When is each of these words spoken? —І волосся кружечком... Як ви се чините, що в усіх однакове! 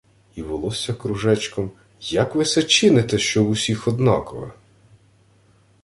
—І 0.35 0.41
волосся 0.41 0.93
кружечком... 0.93 1.71
Як 2.01 2.35
ви 2.35 2.45
се 2.45 2.63
чините, 2.63 3.17
що 3.17 3.43
в 3.43 3.49
усіх 3.49 3.87
однакове! 3.87 4.51